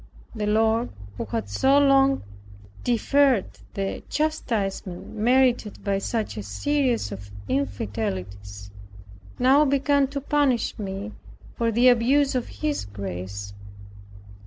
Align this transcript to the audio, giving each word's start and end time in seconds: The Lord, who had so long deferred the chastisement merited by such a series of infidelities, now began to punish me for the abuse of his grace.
The 0.33 0.47
Lord, 0.47 0.89
who 1.19 1.25
had 1.25 1.47
so 1.47 1.77
long 1.77 2.23
deferred 2.83 3.45
the 3.75 4.01
chastisement 4.09 5.15
merited 5.15 5.83
by 5.83 5.99
such 5.99 6.37
a 6.37 6.41
series 6.41 7.11
of 7.11 7.29
infidelities, 7.47 8.71
now 9.37 9.63
began 9.63 10.07
to 10.07 10.19
punish 10.19 10.79
me 10.79 11.11
for 11.55 11.71
the 11.71 11.87
abuse 11.87 12.33
of 12.33 12.47
his 12.47 12.85
grace. 12.85 13.53